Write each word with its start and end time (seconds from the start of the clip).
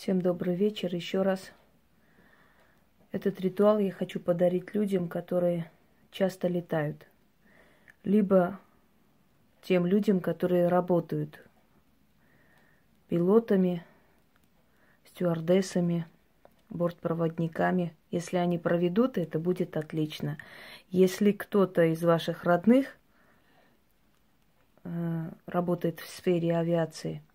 Всем 0.00 0.22
добрый 0.22 0.54
вечер 0.54 0.94
еще 0.94 1.22
раз. 1.22 1.50
Этот 3.10 3.40
ритуал 3.40 3.80
я 3.80 3.90
хочу 3.90 4.20
подарить 4.20 4.72
людям, 4.72 5.08
которые 5.08 5.72
часто 6.12 6.46
летают. 6.46 7.08
Либо 8.04 8.60
тем 9.60 9.86
людям, 9.86 10.20
которые 10.20 10.68
работают 10.68 11.44
пилотами, 13.08 13.84
стюардессами, 15.04 16.06
бортпроводниками. 16.70 17.92
Если 18.12 18.36
они 18.36 18.56
проведут, 18.56 19.18
это 19.18 19.40
будет 19.40 19.76
отлично. 19.76 20.38
Если 20.90 21.32
кто-то 21.32 21.82
из 21.86 22.04
ваших 22.04 22.44
родных 22.44 22.86
э, 24.84 25.30
работает 25.46 25.98
в 25.98 26.08
сфере 26.08 26.56
авиации– 26.56 27.20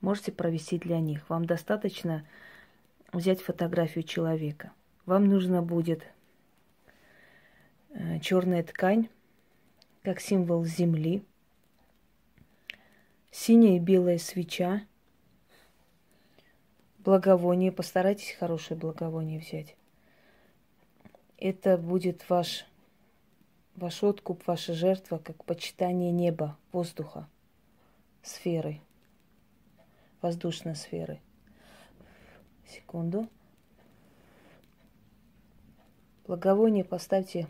можете 0.00 0.32
провести 0.32 0.78
для 0.78 1.00
них. 1.00 1.28
Вам 1.28 1.44
достаточно 1.44 2.26
взять 3.12 3.40
фотографию 3.40 4.04
человека. 4.04 4.72
Вам 5.06 5.26
нужно 5.26 5.62
будет 5.62 6.04
э, 7.90 8.20
черная 8.20 8.62
ткань, 8.62 9.08
как 10.02 10.20
символ 10.20 10.64
земли, 10.64 11.22
синяя 13.30 13.76
и 13.76 13.80
белая 13.80 14.18
свеча, 14.18 14.82
благовоние. 16.98 17.72
Постарайтесь 17.72 18.32
хорошее 18.32 18.78
благовоние 18.78 19.40
взять. 19.40 19.76
Это 21.38 21.78
будет 21.78 22.28
ваш, 22.28 22.66
ваш 23.76 24.02
откуп, 24.02 24.46
ваша 24.46 24.74
жертва, 24.74 25.18
как 25.18 25.42
почитание 25.44 26.12
неба, 26.12 26.56
воздуха, 26.72 27.28
сферы– 28.22 28.80
воздушной 30.22 30.76
сферы. 30.76 31.20
Секунду. 32.68 33.28
Благовоние 36.26 36.84
поставьте 36.84 37.48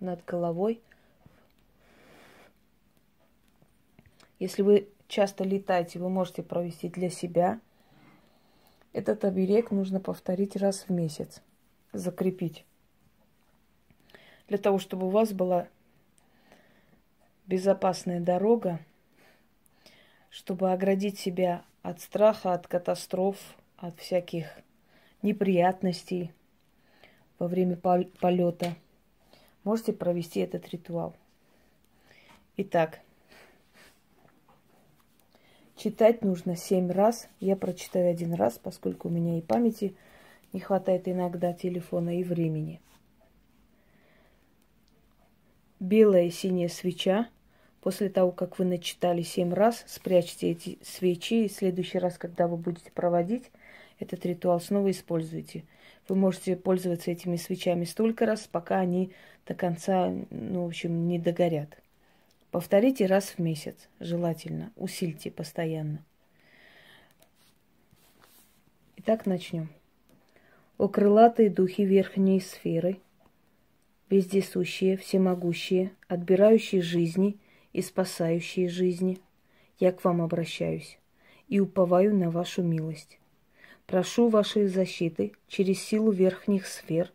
над 0.00 0.24
головой. 0.24 0.82
Если 4.38 4.62
вы 4.62 4.88
часто 5.08 5.44
летаете, 5.44 5.98
вы 5.98 6.10
можете 6.10 6.42
провести 6.42 6.88
для 6.88 7.08
себя. 7.08 7.60
Этот 8.92 9.24
оберег 9.24 9.70
нужно 9.70 10.00
повторить 10.00 10.56
раз 10.56 10.84
в 10.88 10.90
месяц, 10.90 11.40
закрепить. 11.92 12.66
Для 14.48 14.58
того, 14.58 14.78
чтобы 14.78 15.06
у 15.06 15.10
вас 15.10 15.32
была 15.32 15.68
безопасная 17.46 18.20
дорога 18.20 18.80
чтобы 20.32 20.72
оградить 20.72 21.18
себя 21.18 21.62
от 21.82 22.00
страха, 22.00 22.54
от 22.54 22.66
катастроф, 22.66 23.36
от 23.76 24.00
всяких 24.00 24.46
неприятностей 25.20 26.32
во 27.38 27.48
время 27.48 27.76
полета, 27.76 28.74
можете 29.62 29.92
провести 29.92 30.40
этот 30.40 30.66
ритуал. 30.70 31.14
Итак, 32.56 33.00
читать 35.76 36.22
нужно 36.22 36.56
семь 36.56 36.90
раз. 36.90 37.28
Я 37.38 37.54
прочитаю 37.54 38.10
один 38.10 38.32
раз, 38.32 38.58
поскольку 38.58 39.08
у 39.08 39.10
меня 39.10 39.36
и 39.36 39.42
памяти 39.42 39.94
не 40.54 40.60
хватает 40.60 41.08
иногда 41.08 41.52
телефона 41.52 42.18
и 42.18 42.24
времени. 42.24 42.80
Белая 45.78 46.24
и 46.24 46.30
синяя 46.30 46.68
свеча– 46.68 47.28
После 47.82 48.08
того, 48.08 48.30
как 48.30 48.60
вы 48.60 48.64
начитали 48.64 49.22
семь 49.22 49.52
раз, 49.52 49.82
спрячьте 49.88 50.52
эти 50.52 50.78
свечи, 50.82 51.44
и 51.44 51.48
в 51.48 51.52
следующий 51.52 51.98
раз, 51.98 52.16
когда 52.16 52.46
вы 52.46 52.56
будете 52.56 52.92
проводить 52.92 53.50
этот 53.98 54.24
ритуал, 54.24 54.60
снова 54.60 54.92
используйте. 54.92 55.64
Вы 56.08 56.14
можете 56.14 56.54
пользоваться 56.54 57.10
этими 57.10 57.34
свечами 57.34 57.84
столько 57.84 58.24
раз, 58.24 58.48
пока 58.50 58.78
они 58.78 59.12
до 59.48 59.54
конца, 59.54 60.12
ну, 60.30 60.62
в 60.62 60.66
общем, 60.68 61.08
не 61.08 61.18
догорят. 61.18 61.76
Повторите 62.52 63.06
раз 63.06 63.30
в 63.30 63.40
месяц, 63.40 63.74
желательно. 63.98 64.70
Усильте 64.76 65.32
постоянно. 65.32 66.04
Итак, 68.98 69.26
начнем. 69.26 69.70
О 70.78 70.86
крылатые 70.86 71.50
духи 71.50 71.84
верхней 71.84 72.40
сферы, 72.40 73.00
вездесущие, 74.08 74.96
всемогущие, 74.96 75.90
отбирающие 76.06 76.80
жизни– 76.80 77.38
и 77.72 77.82
спасающие 77.82 78.68
жизни, 78.68 79.20
я 79.78 79.92
к 79.92 80.04
вам 80.04 80.22
обращаюсь 80.22 80.98
и 81.48 81.60
уповаю 81.60 82.14
на 82.14 82.30
вашу 82.30 82.62
милость. 82.62 83.18
Прошу 83.86 84.28
вашей 84.28 84.66
защиты 84.68 85.32
через 85.48 85.80
силу 85.80 86.12
верхних 86.12 86.66
сфер. 86.66 87.10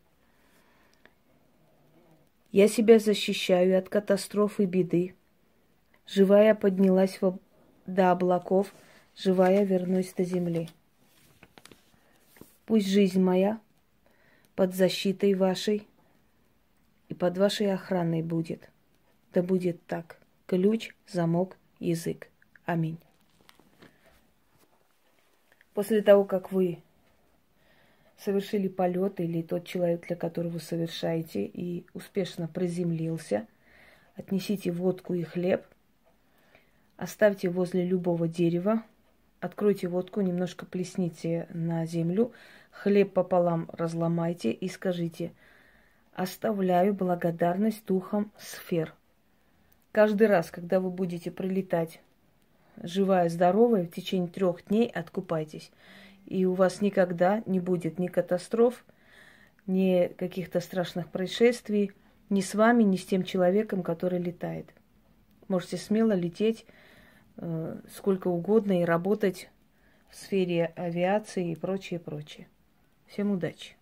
Я 2.51 2.67
себя 2.67 2.99
защищаю 2.99 3.77
от 3.77 3.89
катастроф 3.89 4.59
и 4.59 4.65
беды. 4.65 5.15
Живая 6.05 6.55
поднялась 6.55 7.19
до 7.85 8.11
облаков, 8.11 8.73
живая 9.15 9.63
вернусь 9.63 10.13
до 10.13 10.23
земли. 10.23 10.69
Пусть 12.65 12.87
жизнь 12.87 13.21
моя 13.21 13.59
под 14.55 14.75
защитой 14.75 15.33
вашей 15.33 15.87
и 17.09 17.13
под 17.13 17.37
вашей 17.37 17.73
охраной 17.73 18.21
будет. 18.21 18.69
Да 19.33 19.41
будет 19.41 19.85
так 19.85 20.19
ключ, 20.47 20.95
замок, 21.07 21.57
язык. 21.79 22.29
Аминь. 22.65 22.97
После 25.73 26.01
того, 26.01 26.23
как 26.23 26.51
вы 26.51 26.81
совершили 28.17 28.67
полет 28.67 29.19
или 29.19 29.41
тот 29.41 29.65
человек, 29.65 30.07
для 30.07 30.15
которого 30.15 30.53
вы 30.53 30.59
совершаете, 30.59 31.45
и 31.45 31.85
успешно 31.93 32.47
приземлился, 32.47 33.45
отнесите 34.15 34.71
водку 34.71 35.13
и 35.13 35.23
хлеб, 35.23 35.65
оставьте 36.95 37.49
возле 37.49 37.85
любого 37.85 38.27
дерева, 38.27 38.83
откройте 39.39 39.87
водку, 39.87 40.21
немножко 40.21 40.65
плесните 40.65 41.47
на 41.53 41.85
землю, 41.85 42.31
хлеб 42.71 43.13
пополам 43.13 43.69
разломайте 43.73 44.51
и 44.51 44.67
скажите, 44.69 45.33
оставляю 46.13 46.93
благодарность 46.93 47.85
духам 47.85 48.31
сфер– 48.37 48.95
Каждый 49.97 50.27
раз, 50.27 50.51
когда 50.51 50.79
вы 50.79 50.91
будете 50.91 51.31
прилетать 51.31 52.01
живая, 52.83 53.29
здоровая, 53.29 53.83
в 53.83 53.89
течение 53.89 54.27
трех 54.27 54.63
дней 54.67 54.87
откупайтесь. 54.87 55.71
И 56.27 56.45
у 56.45 56.53
вас 56.53 56.81
никогда 56.81 57.41
не 57.47 57.59
будет 57.59 57.97
ни 57.97 58.05
катастроф, 58.05 58.85
ни 59.65 60.13
каких-то 60.15 60.59
страшных 60.59 61.09
происшествий, 61.09 61.93
ни 62.29 62.41
с 62.41 62.53
вами, 62.53 62.83
ни 62.83 62.95
с 62.95 63.07
тем 63.07 63.23
человеком, 63.23 63.81
который 63.81 64.19
летает. 64.19 64.71
Можете 65.47 65.77
смело 65.77 66.11
лететь 66.11 66.67
э, 67.37 67.79
сколько 67.91 68.27
угодно 68.27 68.83
и 68.83 68.85
работать 68.85 69.49
в 70.11 70.15
сфере 70.15 70.73
авиации 70.75 71.53
и 71.53 71.55
прочее, 71.55 71.99
прочее. 71.99 72.47
Всем 73.07 73.31
удачи! 73.31 73.76